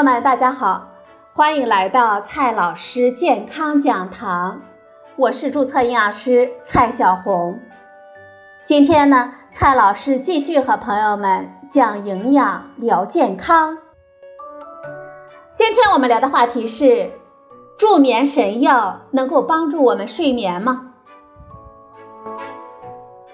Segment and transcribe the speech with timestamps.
[0.00, 0.88] 友们，大家好，
[1.34, 4.62] 欢迎来到蔡老师健康讲堂，
[5.16, 7.60] 我是注册营养师蔡小红。
[8.64, 13.76] 今天呢，蔡老师继续和朋友们讲营养聊健康。
[15.52, 17.10] 今天我们聊的话题是：
[17.76, 20.94] 助眠神药能够帮助我们睡眠吗？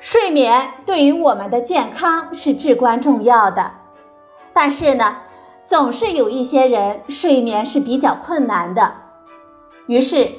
[0.00, 3.70] 睡眠对于我们的健康是至关重要的，
[4.52, 5.18] 但是呢，
[5.66, 8.94] 总是有一些人睡眠是比较困难的，
[9.86, 10.30] 于是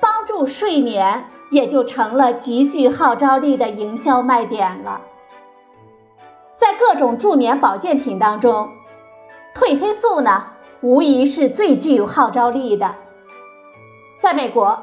[0.00, 5.02] 帮助睡眠也就成了极具号召力的营销卖点了。
[6.56, 8.70] 在各种助眠保健品当中，
[9.54, 10.46] 褪黑素呢，
[10.80, 12.96] 无疑是最具有号召力的。
[14.20, 14.82] 在美国，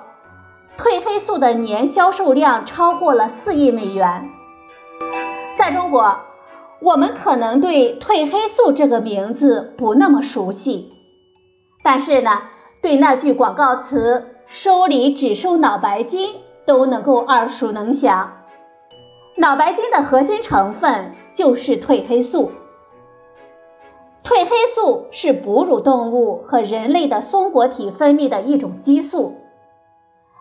[0.78, 4.30] 褪黑素的年销售量超过了四亿美元。
[5.58, 6.18] 在中国。
[6.82, 10.92] 我们可能对褪黑素这个名字不那么熟悉，
[11.84, 12.44] 但是呢，
[12.82, 16.36] 对那句广告词“收礼只收脑白金”
[16.68, 18.34] 都能够耳熟能详。
[19.38, 22.52] 脑白金的核心成分就是褪黑素。
[24.24, 29.36] 褪黑素是哺乳动物和人类的松果体分泌的一种激素。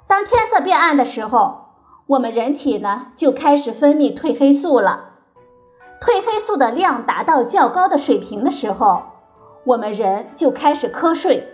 [0.07, 1.67] 当天色变暗的时候，
[2.07, 5.14] 我们人体呢就开始分泌褪黑素了。
[6.05, 9.05] 褪黑素的量达到较高的水平的时候，
[9.65, 11.49] 我们人就开始瞌睡。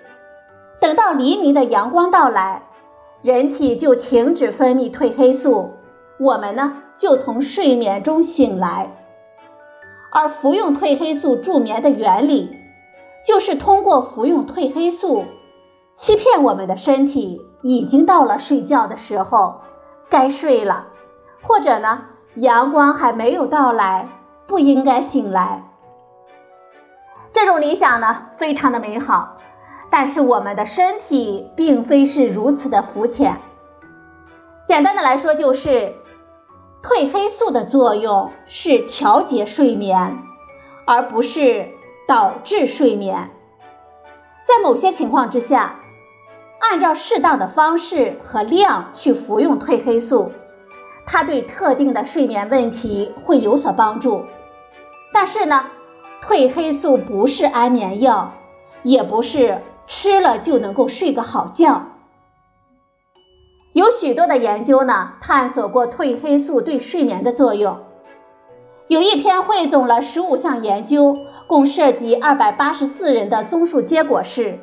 [0.80, 2.62] 等到黎明的阳光到来，
[3.22, 5.74] 人体就停止分泌褪黑素，
[6.18, 8.90] 我们呢就从睡眠中醒来。
[10.10, 12.50] 而服用褪黑素助眠的原理，
[13.24, 15.26] 就是通过服用褪黑素，
[15.94, 19.60] 欺骗我们的身体已经到了睡觉的时候，
[20.08, 20.88] 该睡了，
[21.40, 24.08] 或者呢阳光还没有到来。
[24.50, 25.62] 不应该醒来。
[27.32, 29.36] 这种理想呢，非常的美好，
[29.92, 33.36] 但是我们的身体并非是如此的肤浅。
[34.66, 35.94] 简单的来说，就是
[36.82, 40.18] 褪黑素的作用是调节睡眠，
[40.84, 41.68] 而不是
[42.08, 43.30] 导致睡眠。
[44.44, 45.76] 在某些情况之下，
[46.58, 50.32] 按照适当的方式和量去服用褪黑素，
[51.06, 54.24] 它对特定的睡眠问题会有所帮助。
[55.12, 55.66] 但是呢，
[56.22, 58.32] 褪黑素不是安眠药，
[58.82, 61.86] 也不是吃了就能够睡个好觉。
[63.72, 67.78] 有许多的研究呢，探索过褪黑素对睡眠的作用。
[68.88, 71.16] 有一篇汇总了十五项研究，
[71.46, 74.58] 共涉及二百八十四人的综述结果是：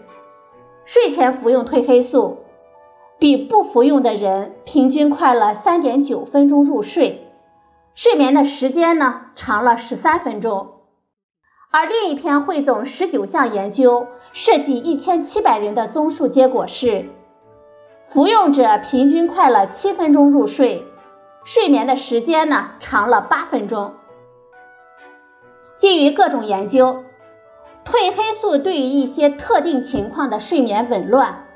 [0.84, 2.40] 睡前服用褪黑素，
[3.18, 7.27] 比不服用的人平均快了三点九分钟入睡。
[7.98, 10.82] 睡眠的时间呢长了十三分钟，
[11.72, 17.10] 而另一篇汇总十九项研究，涉及一千七百人的综述结果是，
[18.10, 20.86] 服用者平均快了七分钟入睡，
[21.44, 23.96] 睡眠的时间呢长了八分钟。
[25.80, 27.04] 基于各种研究，
[27.84, 31.48] 褪黑素对于一些特定情况的睡眠紊乱，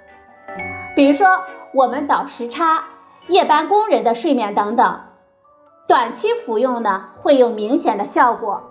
[0.96, 1.28] 比如说
[1.76, 2.86] 我们倒时差、
[3.28, 5.02] 夜班工人的睡眠等等。
[5.92, 8.64] 短期服用呢会有明显的效果，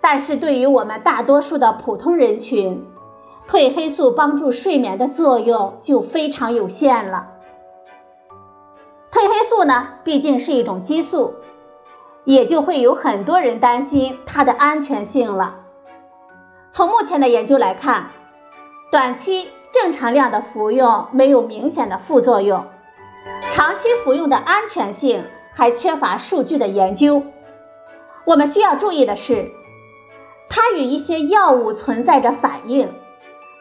[0.00, 2.86] 但是对于我们大多数的普通人群，
[3.46, 7.28] 褪黑素帮助睡眠的作用就非常有限了。
[9.10, 11.34] 褪黑素呢毕竟是一种激素，
[12.24, 15.56] 也就会有很多人担心它的安全性了。
[16.70, 18.06] 从目前的研究来看，
[18.90, 22.64] 短期正常量的服用没有明显的副作用，
[23.50, 25.26] 长期服用的安全性。
[25.52, 27.22] 还缺乏数据的研究。
[28.24, 29.50] 我们需要注意的是，
[30.48, 32.92] 它与一些药物存在着反应。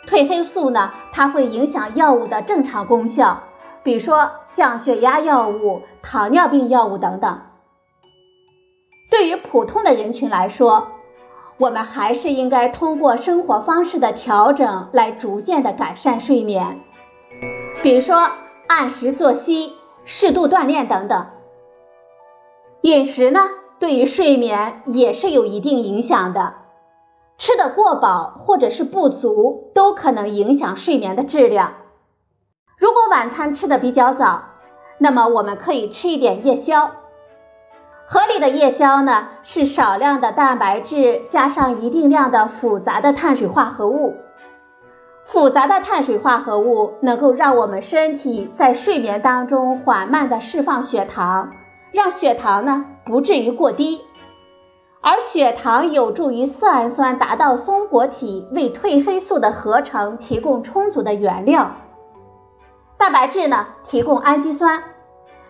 [0.08, 3.44] 褪黑素呢，它会影响药物的正常功效，
[3.84, 7.42] 比如说降血压药物、糖尿病药物等等。
[9.10, 10.88] 对于普通的人群来说，
[11.58, 16.80] 我们还是应该通过生活方式的调整来逐渐的改善睡眠，
[17.84, 18.32] 比如说
[18.68, 19.74] 按时作息、
[20.06, 21.28] 适度锻炼等等。
[22.82, 23.42] 饮食呢，
[23.80, 26.56] 对于睡眠也是有一定影响的。
[27.38, 31.74] 吃的过饱或者是不足，都可能影响睡眠的质量。
[32.78, 34.44] 如果晚餐吃的比较早，
[34.98, 36.92] 那么我们可以吃一点夜宵。
[38.08, 44.16] 合理的夜宵呢，是少量的蛋白质加上一定量的复杂的碳水化合物。
[45.26, 51.52] 复杂的碳水化合物能够让我们身体在睡眠当中缓慢的释放血糖。
[51.92, 54.02] 让血糖呢不至于过低，
[55.02, 61.72] 而血糖有助于色氨酸达到松果体为褪黑素的合成提供充足的原料。
[62.98, 64.84] 蛋白质呢，提供氨基酸，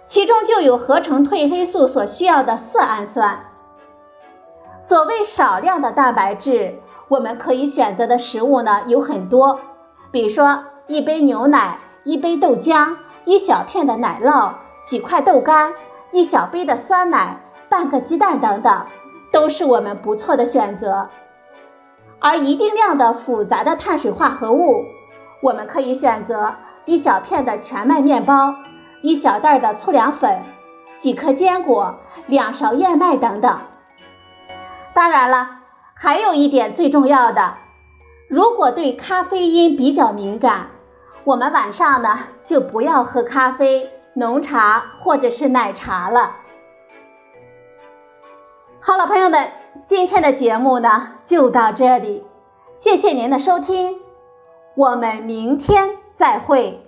[0.05, 3.45] 其中就有合成褪黑素所需要的色氨酸。
[4.79, 9.59] 所谓少量的蛋白质，我们可以选择的食物呢有很多，
[10.11, 12.95] 比如说一杯牛奶、一杯豆浆、
[13.25, 14.53] 一小片的奶酪、
[14.85, 15.73] 几块豆干、
[16.11, 17.37] 一小杯的酸奶、
[17.69, 18.85] 半个鸡蛋等等，
[19.31, 21.09] 都是我们不错的选择。
[22.19, 24.85] 而一定量的复杂的碳水化合物，
[25.41, 26.55] 我们可以选择。
[26.85, 28.55] 一小片的全麦面包，
[29.03, 30.41] 一小袋的粗粮粉，
[30.97, 33.59] 几颗坚果，两勺燕麦等等。
[34.93, 35.59] 当然了，
[35.93, 37.53] 还有一点最重要的，
[38.27, 40.67] 如果对咖啡因比较敏感，
[41.23, 46.37] 我们晚上呢就不要喝咖啡、浓茶或者是奶茶了。
[48.79, 49.51] 好了，朋友们，
[49.85, 52.25] 今天的节目呢就到这里，
[52.75, 53.99] 谢谢您的收听，
[54.75, 55.97] 我们明天。
[56.13, 56.85] 再会。